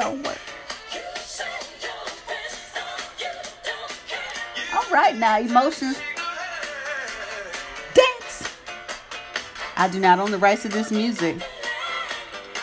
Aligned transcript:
don't 0.00 0.26
work. 0.26 0.38
All 4.74 4.90
right, 4.90 5.14
now 5.16 5.38
emotions. 5.38 6.00
Dance. 7.92 8.48
I 9.76 9.88
do 9.88 10.00
not 10.00 10.18
own 10.18 10.30
the 10.30 10.38
rights 10.38 10.62
to 10.62 10.68
this 10.68 10.90
music. 10.90 11.36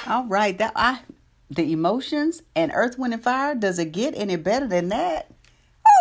All 0.07 0.25
right, 0.25 0.57
that 0.57 0.71
I 0.75 0.99
the 1.49 1.71
emotions 1.71 2.41
and 2.55 2.71
Earth, 2.73 2.97
Wind, 2.97 3.13
and 3.13 3.23
Fire. 3.23 3.53
Does 3.53 3.77
it 3.77 3.91
get 3.91 4.15
any 4.17 4.35
better 4.35 4.67
than 4.67 4.89
that? 4.89 5.31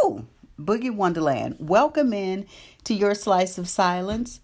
Oh, 0.02 0.24
Boogie 0.59 0.95
Wonderland. 0.95 1.56
Welcome 1.60 2.12
in 2.12 2.46
to 2.84 2.95
your 2.95 3.14
slice 3.14 3.59
of 3.59 3.68
silence 3.68 4.41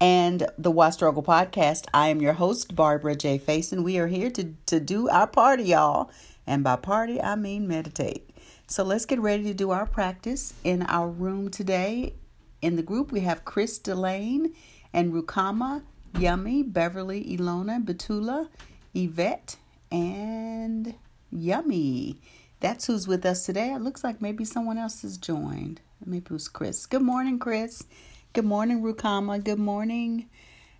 and 0.00 0.46
the 0.56 0.70
Why 0.70 0.90
Struggle 0.90 1.22
podcast. 1.22 1.86
I 1.92 2.08
am 2.08 2.20
your 2.20 2.34
host, 2.34 2.74
Barbara 2.74 3.16
J. 3.16 3.38
Faison. 3.38 3.82
We 3.82 3.98
are 3.98 4.06
here 4.06 4.30
to, 4.30 4.54
to 4.66 4.80
do 4.80 5.08
our 5.08 5.26
party, 5.26 5.64
y'all. 5.64 6.10
And 6.46 6.62
by 6.62 6.76
party, 6.76 7.20
I 7.20 7.34
mean 7.34 7.66
meditate. 7.66 8.30
So 8.68 8.84
let's 8.84 9.04
get 9.04 9.20
ready 9.20 9.44
to 9.44 9.54
do 9.54 9.70
our 9.70 9.86
practice 9.86 10.54
in 10.64 10.82
our 10.82 11.08
room 11.08 11.50
today. 11.50 12.14
In 12.62 12.76
the 12.76 12.82
group, 12.82 13.12
we 13.12 13.20
have 13.20 13.44
Chris 13.44 13.78
Delane 13.78 14.54
and 14.92 15.12
Rukama, 15.12 15.82
Yummy, 16.18 16.62
Beverly, 16.62 17.24
Ilona, 17.36 17.84
Betula, 17.84 18.48
Yvette, 18.94 19.56
and 19.92 20.94
Yummy. 21.30 22.20
That's 22.60 22.86
who's 22.86 23.06
with 23.06 23.26
us 23.26 23.44
today. 23.44 23.72
It 23.74 23.82
looks 23.82 24.02
like 24.02 24.22
maybe 24.22 24.44
someone 24.44 24.78
else 24.78 25.02
has 25.02 25.18
joined. 25.18 25.80
Maybe 26.04 26.24
it 26.26 26.30
was 26.30 26.48
Chris. 26.48 26.86
Good 26.86 27.02
morning, 27.02 27.38
Chris. 27.38 27.84
Good 28.32 28.44
morning, 28.44 28.82
Rukama. 28.82 29.42
Good 29.42 29.58
morning, 29.58 30.28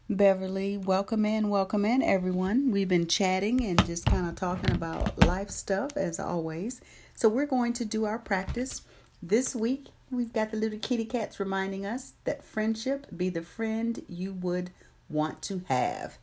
Beverly. 0.09 0.79
Welcome 0.79 1.25
in, 1.25 1.49
welcome 1.49 1.85
in, 1.85 2.01
everyone. 2.01 2.71
We've 2.71 2.89
been 2.89 3.09
chatting 3.09 3.65
and 3.65 3.85
just 3.87 4.07
kind 4.07 4.29
of 4.29 4.37
talking 4.37 4.71
about 4.71 5.27
life 5.27 5.51
stuff 5.51 5.97
as 5.97 6.21
always. 6.21 6.81
So, 7.15 7.29
we're 7.29 7.47
going 7.47 7.73
to 7.73 7.85
do 7.85 8.05
our 8.05 8.21
practice 8.21 8.83
this 9.21 9.57
week. 9.57 9.87
We've 10.09 10.33
got 10.33 10.53
the 10.53 10.59
little 10.59 10.79
kitty 10.79 11.07
cats 11.07 11.41
reminding 11.41 11.85
us 11.85 12.13
that 12.23 12.45
friendship 12.45 13.09
be 13.17 13.31
the 13.31 13.43
friend 13.43 14.01
you 14.09 14.33
would 14.33 14.71
want 15.09 15.43
to 15.43 15.63
have. 15.67 16.19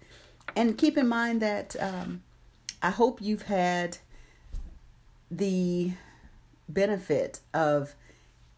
And 0.55 0.77
keep 0.77 0.97
in 0.97 1.09
mind 1.09 1.41
that 1.41 1.75
um, 1.77 2.23
I 2.81 2.89
hope 2.89 3.21
you've 3.21 3.43
had 3.43 3.97
the 5.29 5.91
benefit 6.69 7.41
of 7.53 7.95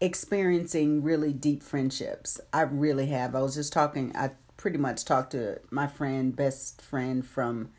experiencing 0.00 1.02
really 1.02 1.32
deep 1.32 1.64
friendships. 1.64 2.40
I 2.52 2.60
really 2.60 3.06
have. 3.06 3.34
I 3.34 3.40
was 3.40 3.56
just 3.56 3.72
talking, 3.72 4.14
I 4.14 4.30
pretty 4.56 4.78
much 4.78 5.04
talked 5.04 5.32
to 5.32 5.60
my 5.70 5.86
friend, 5.86 6.34
best 6.34 6.80
friend 6.82 7.26
from 7.26 7.70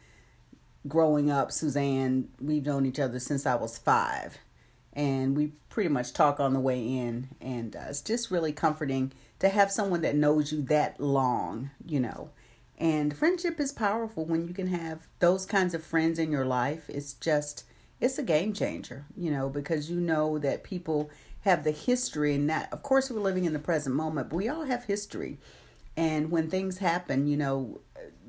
growing 0.88 1.30
up, 1.30 1.52
Suzanne. 1.52 2.30
We've 2.40 2.66
known 2.66 2.86
each 2.86 3.00
other 3.00 3.20
since 3.20 3.46
I 3.46 3.56
was 3.56 3.78
five. 3.78 4.38
And 4.94 5.38
we 5.38 5.52
pretty 5.70 5.90
much 5.90 6.14
talk 6.14 6.40
on 6.40 6.54
the 6.54 6.60
way 6.60 6.80
in. 6.82 7.30
And 7.40 7.76
uh, 7.76 7.86
it's 7.90 8.02
just 8.02 8.32
really 8.32 8.52
comforting 8.52 9.14
to 9.40 9.50
have 9.50 9.72
someone 9.72 10.02
that 10.02 10.16
knows 10.16 10.52
you 10.52 10.62
that 10.64 11.00
long, 11.00 11.70
you 11.86 12.00
know. 12.00 12.32
And 12.80 13.16
friendship 13.16 13.60
is 13.60 13.72
powerful 13.72 14.26
when 14.26 14.48
you 14.48 14.54
can 14.54 14.68
have 14.68 15.08
those 15.20 15.46
kinds 15.46 15.74
of 15.74 15.84
friends 15.84 16.20
in 16.20 16.32
your 16.32 16.46
life. 16.46 16.90
It's 16.90 17.14
just, 17.14 17.64
it's 18.00 18.18
a 18.18 18.24
game 18.24 18.54
changer, 18.54 19.06
you 19.16 19.32
know, 19.32 19.50
because 19.50 19.90
you 19.90 20.00
know 20.00 20.38
that 20.40 20.64
people 20.64 21.10
have 21.48 21.64
the 21.64 21.72
history 21.72 22.36
and 22.36 22.50
that 22.50 22.72
of 22.74 22.84
course 22.84 23.10
we're 23.10 23.22
living 23.22 23.46
in 23.46 23.54
the 23.54 23.60
present 23.60 23.96
moment 23.96 24.30
but 24.30 24.36
we 24.36 24.50
all 24.50 24.66
have 24.66 24.84
history 24.84 25.38
and 25.98 26.32
when 26.32 26.50
things 26.50 26.78
happen 26.78 27.28
you 27.28 27.36
know 27.36 27.82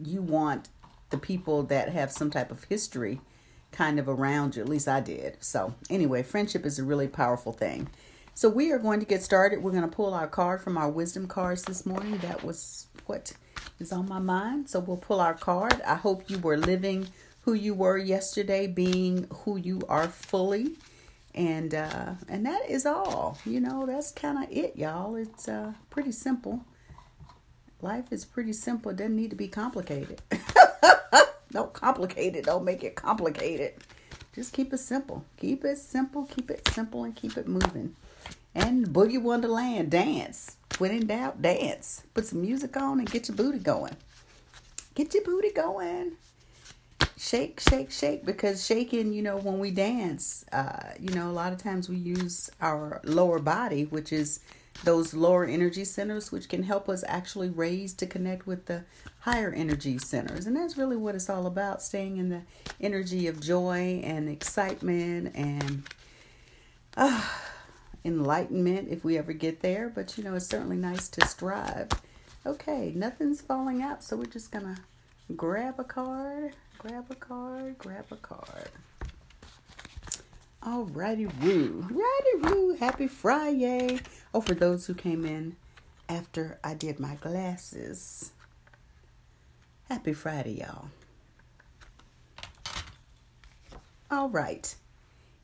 you 0.03 0.21
want 0.21 0.69
the 1.11 1.19
people 1.19 1.63
that 1.65 1.91
have 1.91 2.11
some 2.11 2.31
type 2.31 2.51
of 2.51 2.65
history 2.65 3.21
kind 3.73 3.99
of 3.99 4.09
around 4.09 4.57
you. 4.57 4.63
At 4.63 4.69
least 4.69 4.89
i 4.89 5.01
did. 5.01 5.37
So 5.41 5.75
anyway 5.91 6.23
friendship 6.23 6.65
is 6.67 6.79
a 6.79 6.85
really 6.85 7.09
powerful 7.09 7.53
thing. 7.53 7.89
So 8.35 8.49
we 8.49 8.71
are 8.71 8.79
going 8.79 9.01
to 9.01 9.07
get 9.07 9.23
started. 9.23 9.63
We're 9.63 9.73
going 9.73 9.89
to 9.89 9.97
pull 9.97 10.15
our 10.15 10.29
card 10.29 10.61
from 10.61 10.79
our 10.79 10.89
wisdom 10.89 11.27
cards 11.27 11.65
this 11.65 11.85
morning. 11.85 12.19
That 12.19 12.45
was 12.45 12.87
what 13.07 13.33
is 13.81 13.93
on 13.93 14.09
my 14.09 14.21
mind. 14.21 14.71
So 14.71 14.79
we'll 14.79 14.97
pull 14.97 15.21
our 15.21 15.35
card. 15.35 15.81
I 15.85 15.97
hope 15.97 16.31
you 16.31 16.39
were 16.39 16.57
living 16.57 17.09
who 17.43 17.55
you 17.55 17.75
were 17.75 17.99
yesterday 17.99 18.69
being 18.69 19.27
who 19.43 19.57
you 19.57 19.81
are 19.89 20.07
fully. 20.07 20.77
And 21.35 21.75
uh, 21.75 22.15
and 22.29 22.47
that 22.47 22.69
is 22.69 22.87
all. 22.87 23.39
You 23.45 23.61
know, 23.61 23.87
that's 23.87 24.13
kind 24.13 24.43
of 24.43 24.51
it, 24.51 24.77
y'all. 24.77 25.17
It's 25.17 25.49
uh, 25.49 25.73
pretty 25.91 26.13
simple. 26.13 26.65
Life 27.81 28.13
is 28.13 28.25
pretty 28.25 28.53
simple. 28.53 28.91
It 28.91 28.97
doesn't 28.97 29.17
need 29.17 29.31
to 29.31 29.37
be 29.37 29.49
complicated. 29.49 30.21
don't 31.53 31.73
complicate 31.73 32.35
it. 32.35 32.45
Don't 32.45 32.65
make 32.65 32.83
it 32.83 32.97
complicated. 32.97 33.75
Just 34.35 34.53
keep 34.53 34.73
it 34.73 34.79
simple. 34.79 35.25
Keep 35.37 35.65
it 35.65 35.79
simple. 35.79 36.25
Keep 36.25 36.51
it 36.51 36.69
simple 36.69 37.05
and 37.05 37.15
keep 37.15 37.37
it 37.37 37.47
moving. 37.47 37.95
And 38.55 38.89
Boogie 38.89 39.23
Wonderland, 39.23 39.91
dance. 39.91 40.57
When 40.79 40.91
in 40.91 41.07
doubt, 41.07 41.41
dance. 41.41 42.03
Put 42.15 42.27
some 42.27 42.43
music 42.43 42.77
on 42.77 42.99
and 42.99 43.11
get 43.11 43.29
your 43.29 43.37
booty 43.37 43.59
going. 43.59 43.97
Get 44.95 45.15
your 45.15 45.25
booty 45.25 45.53
going 45.53 46.17
shake, 47.19 47.61
shake, 47.61 47.91
shake. 47.91 48.25
Because 48.25 48.65
shaking, 48.65 49.13
you 49.13 49.23
know, 49.23 49.37
when 49.37 49.59
we 49.59 49.71
dance, 49.71 50.45
uh, 50.53 50.93
you 50.99 51.15
know, 51.15 51.29
a 51.29 51.33
lot 51.33 51.53
of 51.53 51.59
times 51.59 51.89
we 51.89 51.97
use 51.97 52.51
our 52.61 53.01
lower 53.05 53.39
body, 53.39 53.85
which 53.85 54.13
is 54.13 54.41
those 54.85 55.15
lower 55.15 55.45
energy 55.45 55.85
centers, 55.85 56.31
which 56.31 56.49
can 56.49 56.63
help 56.63 56.89
us 56.89 57.05
actually 57.07 57.51
raise 57.51 57.93
to 57.95 58.07
connect 58.07 58.47
with 58.47 58.67
the 58.67 58.85
higher 59.21 59.53
energy 59.53 59.99
centers. 59.99 60.47
And 60.47 60.57
that's 60.57 60.77
really 60.77 60.97
what 60.97 61.15
it's 61.15 61.29
all 61.29 61.47
about 61.47 61.83
staying 61.83 62.17
in 62.19 62.29
the 62.29 62.43
energy 62.81 63.27
of 63.27 63.41
joy 63.41 64.01
and 64.05 64.29
excitement 64.29 65.35
and 65.35 65.83
uh, 66.97 67.23
enlightenment 68.05 68.89
if 68.91 69.05
we 69.05 69.19
ever 69.19 69.33
get 69.33 69.61
there. 69.61 69.91
But, 69.93 70.17
you 70.17 70.25
know, 70.25 70.35
it's 70.35 70.47
certainly 70.47 70.77
nice 70.77 71.09
to 71.11 71.27
strive. 71.27 71.89
Okay, 72.47 72.93
nothing's 72.95 73.41
falling 73.41 73.83
out, 73.83 74.05
so 74.05 74.17
we're 74.17 74.27
just 74.27 74.53
to 74.53 74.77
grab 75.37 75.79
a 75.79 75.85
card 75.85 76.55
grab 76.79 77.07
a 77.11 77.15
card, 77.17 77.77
grab 77.79 78.07
a 78.13 78.17
card. 78.17 78.71
Alrighty, 80.63 81.31
woo. 81.41 81.87
Righty, 81.89 82.55
woo. 82.55 82.77
Happy 82.77 83.07
Friday. 83.07 84.01
Oh, 84.35 84.41
for 84.41 84.55
those 84.55 84.87
who 84.87 84.95
came 84.95 85.25
in 85.25 85.57
after 86.09 86.59
I 86.65 86.75
did 86.75 86.99
my 86.99 87.15
glasses. 87.15 88.33
Happy 89.89 90.13
Friday, 90.13 90.61
y'all. 90.61 90.91
All 94.11 94.29
right. 94.29 94.75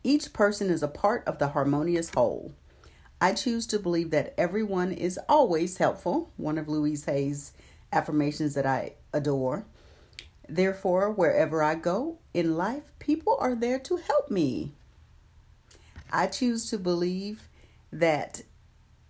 Each 0.02 0.32
person 0.32 0.68
is 0.68 0.82
a 0.82 0.88
part 0.88 1.22
of 1.26 1.38
the 1.38 1.48
harmonious 1.48 2.10
whole. 2.10 2.52
I 3.20 3.32
choose 3.34 3.66
to 3.68 3.78
believe 3.78 4.10
that 4.10 4.34
everyone 4.36 4.92
is 4.92 5.18
always 5.28 5.78
helpful, 5.78 6.30
one 6.36 6.58
of 6.58 6.68
Louise 6.68 7.04
Hay's 7.04 7.52
affirmations 7.92 8.54
that 8.54 8.66
I 8.66 8.94
adore. 9.12 9.64
Therefore, 10.48 11.10
wherever 11.10 11.62
I 11.62 11.76
go 11.76 12.18
in 12.34 12.56
life, 12.56 12.92
people 12.98 13.36
are 13.40 13.54
there 13.54 13.78
to 13.78 13.96
help 13.96 14.30
me. 14.30 14.72
I 16.14 16.28
choose 16.28 16.70
to 16.70 16.78
believe 16.78 17.48
that 17.92 18.42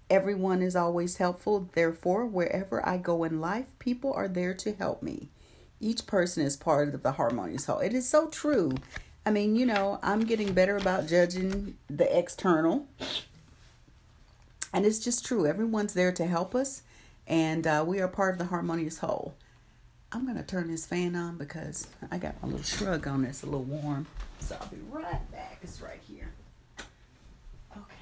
everyone 0.09 0.63
is 0.63 0.75
always 0.75 1.19
helpful. 1.19 1.69
Therefore, 1.75 2.25
wherever 2.25 2.87
I 2.87 2.97
go 2.97 3.25
in 3.25 3.43
life, 3.43 3.67
people 3.79 4.13
are 4.15 4.27
there 4.27 4.55
to 4.55 4.73
help 4.73 5.03
me. 5.03 5.29
Each 5.81 6.07
person 6.07 6.43
is 6.43 6.57
part 6.57 6.95
of 6.95 7.03
the 7.03 7.13
harmonious 7.13 7.67
whole. 7.67 7.81
It 7.81 7.93
is 7.93 8.09
so 8.09 8.29
true. 8.29 8.73
I 9.27 9.31
mean, 9.31 9.55
you 9.55 9.67
know, 9.67 9.99
I'm 10.03 10.21
getting 10.21 10.55
better 10.55 10.79
about 10.79 11.07
judging 11.07 11.77
the 11.89 12.19
external. 12.19 12.87
And 14.73 14.87
it's 14.87 14.99
just 14.99 15.27
true. 15.27 15.47
Everyone's 15.47 15.93
there 15.95 16.13
to 16.13 16.27
help 16.27 16.55
us, 16.55 16.83
and 17.29 17.67
uh, 17.67 17.85
we 17.87 18.01
are 18.01 18.09
part 18.09 18.33
of 18.35 18.39
the 18.39 18.47
harmonious 18.47 18.99
whole. 18.99 19.35
I'm 20.11 20.25
going 20.25 20.37
to 20.37 20.43
turn 20.43 20.69
this 20.71 20.87
fan 20.87 21.15
on 21.15 21.37
because 21.37 21.87
I 22.11 22.19
got 22.19 22.41
my 22.43 22.49
little 22.49 22.65
shrug 22.65 23.07
on 23.07 23.25
It's 23.25 23.43
a 23.43 23.47
little 23.47 23.63
warm. 23.63 24.07
So 24.41 24.57
I'll 24.61 24.69
be 24.69 24.79
right 24.91 25.31
back. 25.33 25.59
It's 25.63 25.81
right 25.81 26.01
here. 26.09 26.31
Okay. 27.77 27.95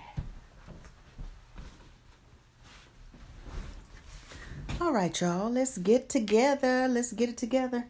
All 4.83 4.93
right, 4.93 5.21
y'all. 5.21 5.49
Let's 5.49 5.79
get 5.79 6.09
together. 6.09 6.89
Let's 6.89 7.13
get 7.13 7.29
it 7.29 7.37
together. 7.37 7.87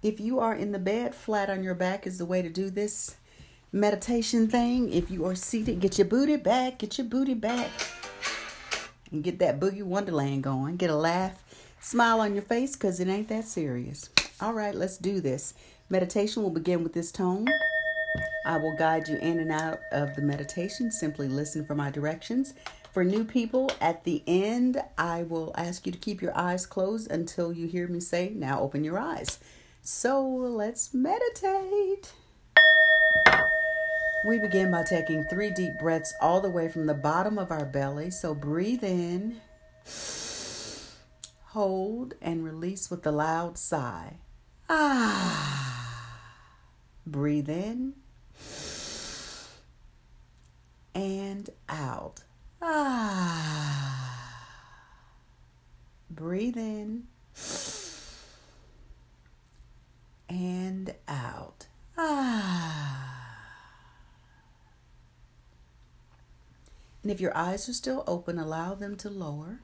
If 0.00 0.20
you 0.20 0.38
are 0.38 0.54
in 0.54 0.70
the 0.70 0.78
bed, 0.78 1.12
flat 1.12 1.50
on 1.50 1.64
your 1.64 1.74
back 1.74 2.06
is 2.06 2.18
the 2.18 2.24
way 2.24 2.40
to 2.40 2.48
do 2.48 2.70
this 2.70 3.16
meditation 3.72 4.46
thing. 4.46 4.92
If 4.92 5.10
you 5.10 5.26
are 5.26 5.34
seated, 5.34 5.80
get 5.80 5.98
your 5.98 6.06
booty 6.06 6.36
back. 6.36 6.78
Get 6.78 6.98
your 6.98 7.08
booty 7.08 7.34
back. 7.34 7.68
And 9.10 9.24
get 9.24 9.40
that 9.40 9.58
boogie 9.58 9.82
wonderland 9.82 10.44
going. 10.44 10.76
Get 10.76 10.88
a 10.88 10.94
laugh 10.94 11.42
Smile 11.80 12.20
on 12.20 12.34
your 12.34 12.42
face 12.42 12.74
because 12.74 12.98
it 12.98 13.06
ain't 13.06 13.28
that 13.28 13.44
serious. 13.44 14.10
All 14.40 14.52
right, 14.52 14.74
let's 14.74 14.98
do 14.98 15.20
this. 15.20 15.54
Meditation 15.88 16.42
will 16.42 16.50
begin 16.50 16.82
with 16.82 16.92
this 16.92 17.12
tone. 17.12 17.46
I 18.44 18.56
will 18.56 18.76
guide 18.76 19.06
you 19.08 19.16
in 19.18 19.38
and 19.38 19.52
out 19.52 19.80
of 19.92 20.16
the 20.16 20.22
meditation. 20.22 20.90
Simply 20.90 21.28
listen 21.28 21.64
for 21.64 21.76
my 21.76 21.90
directions. 21.90 22.54
For 22.96 23.04
new 23.04 23.24
people, 23.26 23.70
at 23.78 24.04
the 24.04 24.22
end, 24.26 24.82
I 24.96 25.24
will 25.24 25.52
ask 25.54 25.84
you 25.84 25.92
to 25.92 25.98
keep 25.98 26.22
your 26.22 26.34
eyes 26.34 26.64
closed 26.64 27.10
until 27.10 27.52
you 27.52 27.66
hear 27.66 27.88
me 27.88 28.00
say, 28.00 28.32
Now 28.34 28.62
open 28.62 28.84
your 28.84 28.98
eyes. 28.98 29.38
So 29.82 30.26
let's 30.26 30.94
meditate. 30.94 32.14
We 34.24 34.38
begin 34.38 34.70
by 34.70 34.84
taking 34.84 35.24
three 35.24 35.50
deep 35.50 35.78
breaths 35.78 36.14
all 36.22 36.40
the 36.40 36.48
way 36.48 36.70
from 36.70 36.86
the 36.86 36.94
bottom 36.94 37.36
of 37.36 37.50
our 37.50 37.66
belly. 37.66 38.10
So 38.10 38.34
breathe 38.34 38.82
in, 38.82 39.42
hold, 41.48 42.14
and 42.22 42.42
release 42.42 42.90
with 42.90 43.06
a 43.06 43.12
loud 43.12 43.58
sigh. 43.58 44.20
Ah. 44.70 46.22
Breathe 47.06 47.50
in 47.50 47.92
and 50.94 51.50
out. 51.68 52.22
Ah. 52.68 54.42
Breathe 56.10 56.56
in 56.56 57.06
and 60.28 60.94
out. 61.06 61.68
Ah. 61.96 62.96
And 67.02 67.12
if 67.12 67.20
your 67.20 67.36
eyes 67.36 67.68
are 67.68 67.72
still 67.72 68.02
open, 68.08 68.36
allow 68.36 68.74
them 68.74 68.96
to 68.96 69.08
lower 69.08 69.60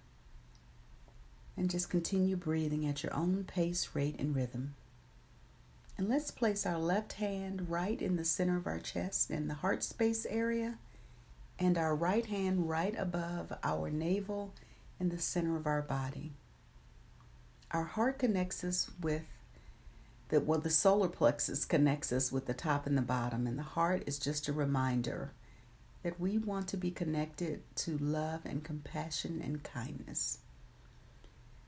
and 1.56 1.68
just 1.68 1.90
continue 1.90 2.36
breathing 2.36 2.86
at 2.86 3.02
your 3.02 3.12
own 3.14 3.44
pace, 3.44 3.90
rate, 3.94 4.16
and 4.18 4.34
rhythm. 4.34 4.74
And 5.98 6.08
let's 6.08 6.30
place 6.30 6.64
our 6.64 6.78
left 6.78 7.14
hand 7.14 7.68
right 7.68 8.00
in 8.00 8.16
the 8.16 8.24
center 8.24 8.56
of 8.56 8.66
our 8.66 8.78
chest 8.78 9.30
in 9.30 9.48
the 9.48 9.54
heart 9.54 9.84
space 9.84 10.24
area, 10.26 10.78
and 11.62 11.78
our 11.78 11.94
right 11.94 12.26
hand 12.26 12.68
right 12.68 12.94
above 12.98 13.52
our 13.62 13.88
navel 13.88 14.52
in 14.98 15.10
the 15.10 15.18
center 15.18 15.56
of 15.56 15.64
our 15.66 15.80
body. 15.80 16.32
Our 17.70 17.84
heart 17.84 18.18
connects 18.18 18.64
us 18.64 18.90
with 19.00 19.22
the 20.28 20.40
well, 20.40 20.58
the 20.58 20.70
solar 20.70 21.08
plexus 21.08 21.64
connects 21.64 22.10
us 22.10 22.32
with 22.32 22.46
the 22.46 22.54
top 22.54 22.86
and 22.86 22.98
the 22.98 23.02
bottom, 23.02 23.46
and 23.46 23.56
the 23.56 23.62
heart 23.62 24.02
is 24.06 24.18
just 24.18 24.48
a 24.48 24.52
reminder 24.52 25.32
that 26.02 26.18
we 26.18 26.36
want 26.36 26.66
to 26.68 26.76
be 26.76 26.90
connected 26.90 27.62
to 27.76 27.96
love 27.98 28.40
and 28.44 28.64
compassion 28.64 29.40
and 29.44 29.62
kindness. 29.62 30.38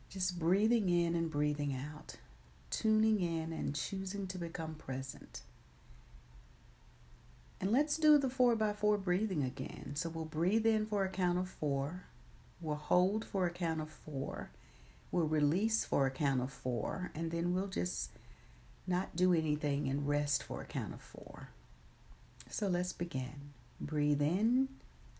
Just 0.08 0.40
breathing 0.40 0.88
in 0.88 1.14
and 1.14 1.30
breathing 1.30 1.72
out, 1.72 2.16
tuning 2.70 3.20
in 3.20 3.52
and 3.52 3.76
choosing 3.76 4.26
to 4.26 4.38
become 4.38 4.74
present. 4.74 5.42
And 7.60 7.72
let's 7.72 7.96
do 7.96 8.18
the 8.18 8.28
four 8.28 8.56
by 8.56 8.72
four 8.72 8.98
breathing 8.98 9.42
again. 9.42 9.92
So 9.94 10.08
we'll 10.10 10.24
breathe 10.24 10.66
in 10.66 10.86
for 10.86 11.04
a 11.04 11.08
count 11.08 11.38
of 11.38 11.48
four, 11.48 12.04
we'll 12.60 12.76
hold 12.76 13.24
for 13.24 13.46
a 13.46 13.50
count 13.50 13.80
of 13.80 13.90
four, 13.90 14.50
we'll 15.10 15.26
release 15.26 15.84
for 15.84 16.06
a 16.06 16.10
count 16.10 16.42
of 16.42 16.52
four, 16.52 17.10
and 17.14 17.30
then 17.30 17.54
we'll 17.54 17.68
just 17.68 18.10
not 18.86 19.16
do 19.16 19.32
anything 19.32 19.88
and 19.88 20.06
rest 20.06 20.42
for 20.42 20.60
a 20.60 20.66
count 20.66 20.92
of 20.92 21.00
four. 21.00 21.50
So 22.50 22.68
let's 22.68 22.92
begin. 22.92 23.52
Breathe 23.80 24.22
in, 24.22 24.68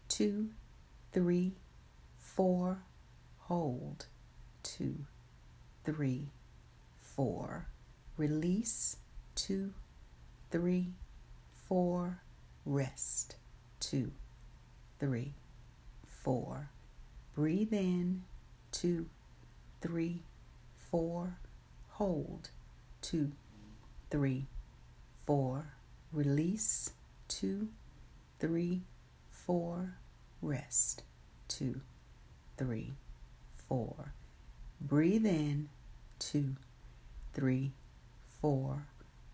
two, 0.09 0.51
three, 1.13 1.53
four, 2.19 2.83
hold, 3.41 4.07
two, 4.63 5.07
three, 5.85 6.29
four. 7.01 7.67
Release, 8.17 8.97
two, 9.35 9.73
three, 10.51 10.93
four. 11.69 12.21
Rest, 12.67 13.37
two, 13.79 14.13
three, 14.99 15.35
four. 16.07 16.71
Breathe 17.35 17.73
in, 17.73 18.23
two, 18.73 19.07
three, 19.83 20.23
four. 20.91 21.37
Hold, 21.91 22.51
two, 23.03 23.33
three, 24.11 24.47
four. 25.27 25.75
Release, 26.13 26.91
two, 27.29 27.69
three, 28.39 28.83
four, 29.31 29.97
rest, 30.41 31.03
two, 31.49 31.81
three, 32.57 32.95
four. 33.69 34.13
Breathe 34.81 35.27
in, 35.27 35.69
two, 36.19 36.57
three, 37.33 37.73
four. 38.41 38.87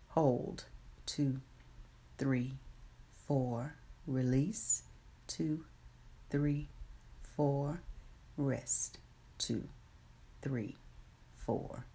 Hold, 0.09 0.65
two, 1.05 1.39
three, 2.17 2.53
four. 3.31 3.75
Release, 4.07 4.83
two, 5.25 5.63
three, 6.29 6.67
four. 7.37 7.79
Rest, 8.35 8.97
two, 9.37 9.69
three, 10.41 10.75
four. 11.37 11.85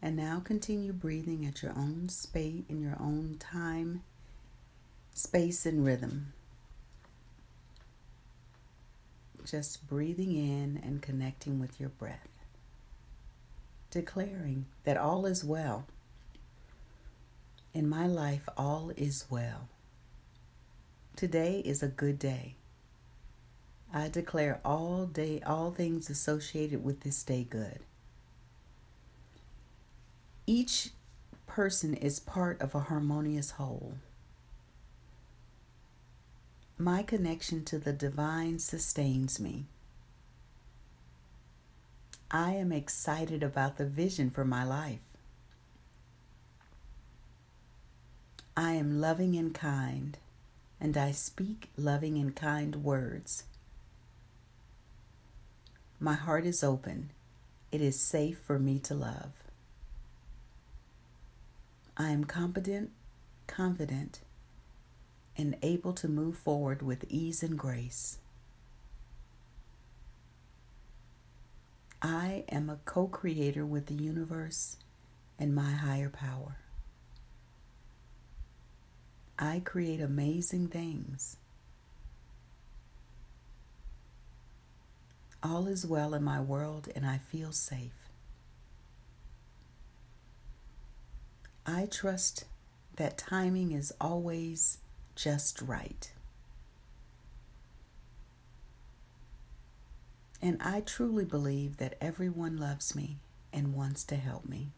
And 0.00 0.14
now 0.14 0.38
continue 0.38 0.92
breathing 0.92 1.44
at 1.44 1.64
your 1.64 1.72
own 1.72 2.08
space 2.10 2.62
in 2.68 2.80
your 2.80 2.96
own 3.00 3.38
time 3.40 4.04
space 5.14 5.66
and 5.66 5.84
rhythm. 5.84 6.32
Just 9.44 9.88
breathing 9.88 10.36
in 10.36 10.80
and 10.80 11.02
connecting 11.02 11.58
with 11.58 11.80
your 11.80 11.88
breath. 11.88 12.28
Declaring 13.90 14.66
that 14.84 14.96
all 14.96 15.26
is 15.26 15.42
well. 15.42 15.86
In 17.72 17.88
my 17.88 18.06
life, 18.06 18.48
all 18.56 18.92
is 18.96 19.24
well. 19.28 19.68
Today 21.16 21.62
is 21.64 21.80
a 21.80 21.88
good 21.88 22.18
day. 22.18 22.56
I 23.92 24.08
declare 24.08 24.60
all 24.64 25.06
day 25.06 25.40
all 25.46 25.70
things 25.70 26.10
associated 26.10 26.82
with 26.82 27.00
this 27.00 27.22
day 27.22 27.46
good. 27.48 27.78
Each 30.44 30.90
person 31.46 31.94
is 31.94 32.18
part 32.18 32.60
of 32.60 32.74
a 32.74 32.80
harmonious 32.80 33.52
whole. 33.52 33.94
My 36.76 37.04
connection 37.04 37.64
to 37.66 37.78
the 37.78 37.92
divine 37.92 38.58
sustains 38.58 39.38
me. 39.38 39.66
I 42.28 42.54
am 42.54 42.72
excited 42.72 43.44
about 43.44 43.76
the 43.76 43.86
vision 43.86 44.30
for 44.30 44.44
my 44.44 44.64
life. 44.64 44.98
I 48.56 48.72
am 48.72 49.00
loving 49.00 49.36
and 49.36 49.54
kind, 49.54 50.18
and 50.80 50.96
I 50.96 51.12
speak 51.12 51.70
loving 51.76 52.18
and 52.18 52.34
kind 52.34 52.76
words. 52.76 53.44
My 56.00 56.14
heart 56.14 56.44
is 56.44 56.62
open. 56.62 57.10
It 57.72 57.80
is 57.80 58.06
safe 58.06 58.38
for 58.38 58.58
me 58.58 58.78
to 58.80 58.94
love. 58.94 59.32
I 61.96 62.10
am 62.10 62.24
competent, 62.24 62.90
confident, 63.46 64.20
and 65.36 65.56
able 65.62 65.92
to 65.94 66.08
move 66.08 66.36
forward 66.36 66.82
with 66.82 67.04
ease 67.08 67.42
and 67.42 67.58
grace. 67.58 68.18
I 72.02 72.44
am 72.50 72.68
a 72.68 72.78
co 72.84 73.06
creator 73.06 73.64
with 73.64 73.86
the 73.86 73.94
universe 73.94 74.76
and 75.38 75.54
my 75.54 75.72
higher 75.72 76.10
power. 76.10 76.58
I 79.38 79.60
create 79.64 80.00
amazing 80.00 80.68
things. 80.68 81.36
All 85.42 85.66
is 85.66 85.84
well 85.84 86.14
in 86.14 86.24
my 86.24 86.40
world 86.40 86.88
and 86.94 87.04
I 87.04 87.18
feel 87.18 87.52
safe. 87.52 88.08
I 91.66 91.86
trust 91.90 92.44
that 92.96 93.18
timing 93.18 93.72
is 93.72 93.92
always 94.00 94.78
just 95.14 95.60
right. 95.62 96.12
And 100.40 100.60
I 100.62 100.80
truly 100.80 101.24
believe 101.24 101.78
that 101.78 101.96
everyone 102.00 102.58
loves 102.58 102.94
me 102.94 103.16
and 103.52 103.74
wants 103.74 104.04
to 104.04 104.16
help 104.16 104.46
me. 104.46 104.72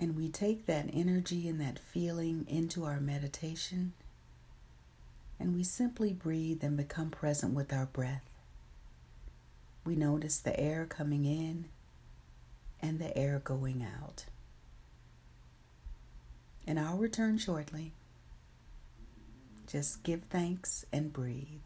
And 0.00 0.16
we 0.16 0.28
take 0.28 0.66
that 0.66 0.90
energy 0.92 1.48
and 1.48 1.60
that 1.60 1.78
feeling 1.78 2.46
into 2.48 2.84
our 2.84 3.00
meditation, 3.00 3.94
and 5.40 5.54
we 5.54 5.64
simply 5.64 6.12
breathe 6.12 6.62
and 6.62 6.76
become 6.76 7.10
present 7.10 7.54
with 7.54 7.72
our 7.72 7.86
breath. 7.86 8.28
We 9.84 9.96
notice 9.96 10.38
the 10.38 10.58
air 10.58 10.86
coming 10.86 11.24
in 11.24 11.66
and 12.80 13.00
the 13.00 13.16
air 13.16 13.40
going 13.42 13.82
out 13.82 14.26
and 16.68 16.78
I'll 16.78 16.98
return 16.98 17.38
shortly. 17.38 17.92
Just 19.66 20.02
give 20.02 20.24
thanks 20.24 20.84
and 20.92 21.10
breathe. 21.10 21.62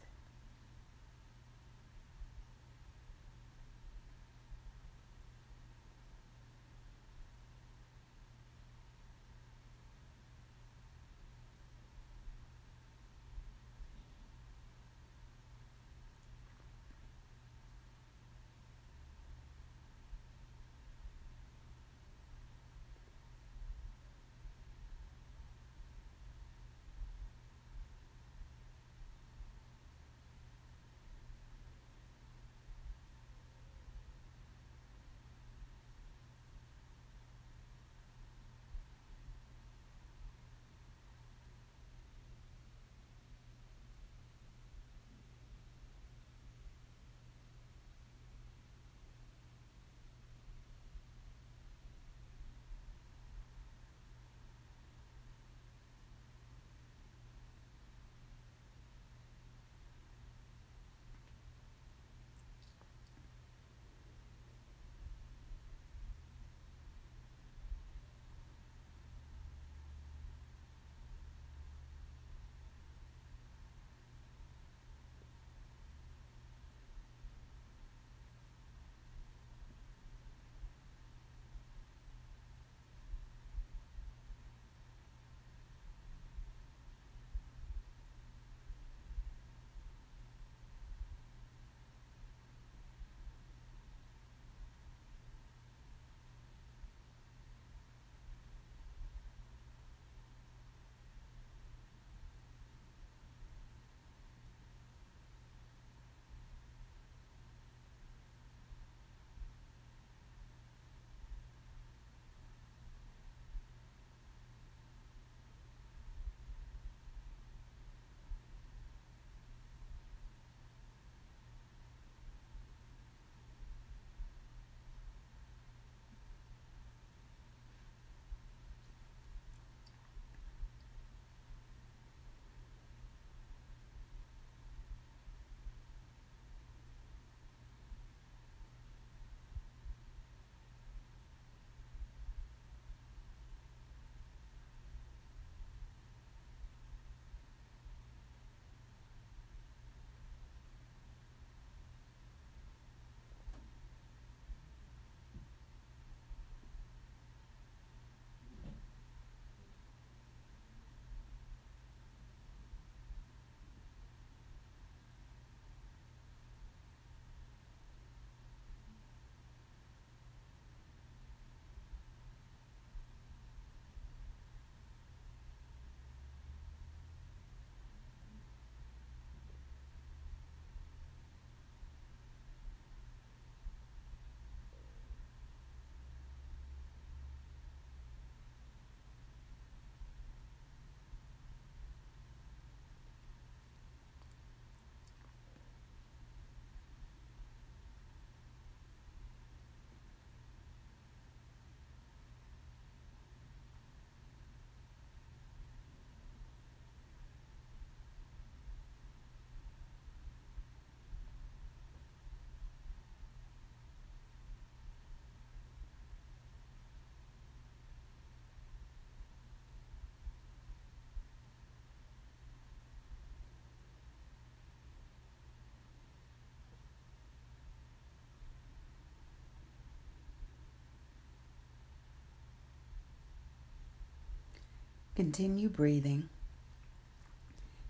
Continue 235.15 235.69
breathing. 235.69 236.29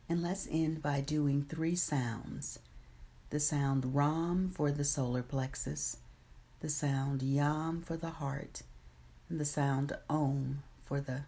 And 0.10 0.22
let's 0.22 0.46
end 0.51 0.82
by 0.82 1.00
doing 1.00 1.46
three 1.48 1.75
sounds 1.75 2.60
the 3.30 3.39
sound 3.39 3.96
Ram 3.96 4.51
for 4.53 4.72
the 4.72 4.84
solar 4.84 5.24
plexus, 5.24 5.98
the 6.60 6.70
sound 6.70 7.24
Yam 7.24 7.82
for 7.82 7.98
the 7.98 8.12
heart, 8.12 8.62
and 9.27 9.39
the 9.39 9.46
sound 9.46 9.98
Om 10.08 10.62
for 10.86 11.00
the, 11.00 11.22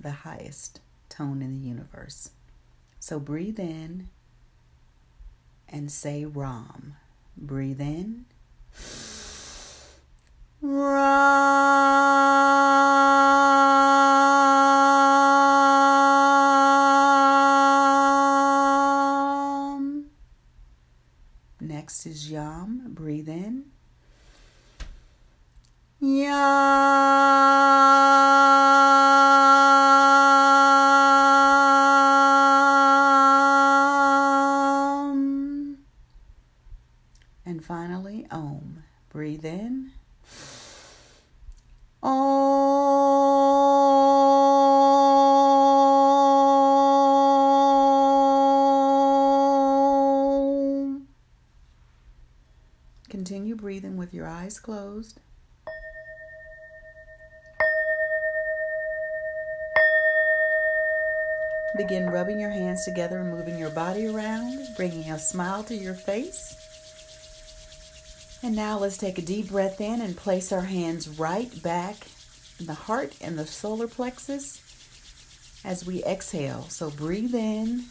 the 0.00 0.12
highest 0.12 0.78
tone 1.08 1.42
in 1.42 1.60
the 1.60 1.66
universe. 1.66 2.30
So 3.00 3.18
breathe 3.18 3.58
in 3.58 4.08
and 5.68 5.90
say 5.90 6.24
Ram. 6.24 6.94
Breathe 7.36 7.80
in. 7.80 8.26
Ram. 10.60 12.73
Next 21.84 22.06
is 22.06 22.30
Yam. 22.30 22.94
Breathe 22.94 23.28
in. 23.28 23.73
Eyes 54.44 54.60
closed. 54.60 55.20
Begin 61.76 62.10
rubbing 62.10 62.38
your 62.38 62.50
hands 62.50 62.84
together 62.84 63.18
and 63.18 63.30
moving 63.30 63.58
your 63.58 63.70
body 63.70 64.06
around, 64.06 64.68
bringing 64.76 65.10
a 65.10 65.18
smile 65.18 65.64
to 65.64 65.74
your 65.74 65.94
face. 65.94 66.54
And 68.42 68.54
now 68.54 68.78
let's 68.78 68.98
take 68.98 69.18
a 69.18 69.22
deep 69.22 69.48
breath 69.48 69.80
in 69.80 70.02
and 70.02 70.16
place 70.16 70.52
our 70.52 70.60
hands 70.60 71.08
right 71.08 71.50
back 71.62 71.96
in 72.60 72.66
the 72.66 72.74
heart 72.74 73.14
and 73.22 73.38
the 73.38 73.46
solar 73.46 73.88
plexus 73.88 74.60
as 75.64 75.86
we 75.86 76.04
exhale. 76.04 76.66
So 76.68 76.90
breathe 76.90 77.34
in 77.34 77.84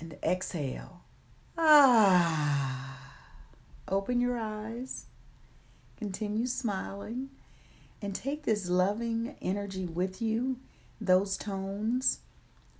and 0.00 0.16
exhale. 0.24 1.04
Ah. 1.56 2.83
Open 3.88 4.20
your 4.20 4.38
eyes. 4.38 5.06
Continue 5.96 6.46
smiling 6.46 7.30
and 8.02 8.14
take 8.14 8.44
this 8.44 8.68
loving 8.68 9.36
energy 9.40 9.86
with 9.86 10.20
you 10.20 10.58
those 11.00 11.36
tones 11.36 12.20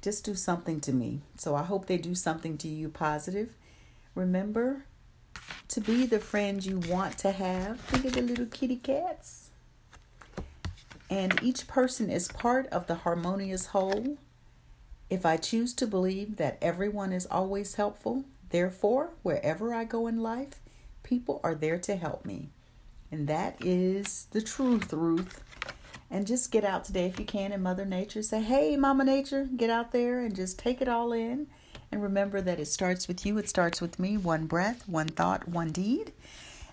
just 0.04 0.24
do 0.24 0.34
something 0.34 0.80
to 0.82 0.92
me. 0.92 1.22
So 1.36 1.54
I 1.54 1.62
hope 1.62 1.86
they 1.86 1.96
do 1.96 2.14
something 2.14 2.58
to 2.58 2.68
you 2.68 2.90
positive. 2.90 3.54
Remember 4.14 4.84
to 5.68 5.80
be 5.80 6.04
the 6.04 6.20
friend 6.20 6.64
you 6.64 6.78
want 6.78 7.16
to 7.18 7.32
have. 7.32 7.80
Think 7.80 8.04
of 8.04 8.12
the 8.12 8.20
little 8.20 8.46
kitty 8.46 8.76
cats. 8.76 9.48
And 11.08 11.42
each 11.42 11.66
person 11.66 12.10
is 12.10 12.28
part 12.28 12.66
of 12.66 12.86
the 12.86 12.96
harmonious 12.96 13.66
whole. 13.66 14.18
If 15.08 15.24
I 15.24 15.38
choose 15.38 15.72
to 15.74 15.86
believe 15.86 16.36
that 16.36 16.58
everyone 16.60 17.12
is 17.12 17.26
always 17.26 17.76
helpful, 17.76 18.24
therefore, 18.50 19.10
wherever 19.22 19.72
I 19.72 19.84
go 19.84 20.06
in 20.06 20.18
life, 20.18 20.60
people 21.04 21.40
are 21.44 21.54
there 21.54 21.78
to 21.78 21.94
help 21.94 22.24
me. 22.24 22.50
And 23.12 23.28
that 23.28 23.64
is 23.64 24.26
the 24.32 24.42
truth, 24.42 24.92
Ruth. 24.92 25.40
And 26.10 26.26
just 26.26 26.50
get 26.50 26.64
out 26.64 26.84
today 26.84 27.06
if 27.06 27.20
you 27.20 27.24
can 27.24 27.52
in 27.52 27.62
Mother 27.62 27.84
Nature. 27.84 28.22
Say, 28.22 28.42
hey, 28.42 28.76
Mama 28.76 29.04
Nature, 29.04 29.48
get 29.56 29.70
out 29.70 29.92
there 29.92 30.20
and 30.20 30.34
just 30.34 30.58
take 30.58 30.80
it 30.80 30.88
all 30.88 31.12
in. 31.12 31.46
And 31.92 32.02
remember 32.02 32.40
that 32.40 32.58
it 32.58 32.66
starts 32.66 33.06
with 33.06 33.24
you, 33.24 33.38
it 33.38 33.48
starts 33.48 33.80
with 33.80 34.00
me. 34.00 34.16
One 34.16 34.46
breath, 34.46 34.88
one 34.88 35.06
thought, 35.06 35.46
one 35.48 35.70
deed. 35.70 36.12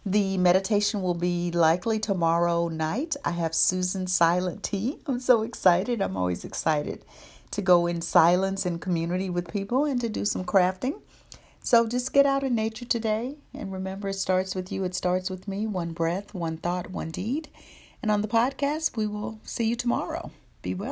The 0.04 0.38
meditation 0.40 1.04
will 1.04 1.14
be 1.14 1.52
likely 1.52 2.00
tomorrow 2.00 2.70
night. 2.70 3.16
I 3.24 3.32
have 3.32 3.54
Susan 3.54 4.08
Silent 4.08 4.64
Tea. 4.64 4.98
I'm 5.06 5.20
so 5.20 5.44
excited. 5.44 6.02
I'm 6.02 6.18
always 6.18 6.44
excited 6.44 7.06
to 7.52 7.62
go 7.62 7.86
in 7.86 8.02
silence 8.02 8.66
and 8.66 8.82
community 8.82 9.30
with 9.30 9.52
people 9.52 9.86
and 9.86 10.02
to 10.02 10.10
do 10.10 10.26
some 10.26 10.44
crafting. 10.44 11.02
So 11.64 11.88
just 11.88 12.12
get 12.12 12.26
out 12.26 12.44
in 12.44 12.56
nature 12.56 12.86
today 12.86 13.36
and 13.54 13.72
remember 13.72 14.10
it 14.10 14.16
starts 14.16 14.56
with 14.56 14.72
you, 14.72 14.84
it 14.84 14.96
starts 14.96 15.30
with 15.30 15.48
me. 15.48 15.68
One 15.68 15.94
breath, 15.94 16.34
one 16.34 16.58
thought, 16.58 16.90
one 16.90 17.12
deed. 17.12 17.50
And 18.02 18.10
on 18.10 18.22
the 18.24 18.28
podcast, 18.28 18.98
we 18.98 19.06
will 19.06 19.40
see 19.44 19.66
you 19.66 19.76
tomorrow. 19.76 20.32
Be 20.64 20.74
well. 20.74 20.90